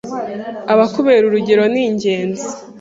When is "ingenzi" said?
1.87-2.47